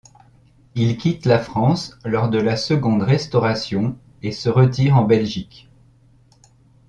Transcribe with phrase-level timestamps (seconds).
[0.73, 5.69] Il quitte la France lors de la Seconde Restauration et se retire en Belgique.